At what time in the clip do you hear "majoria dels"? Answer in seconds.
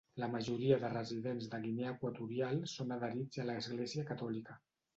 0.35-0.95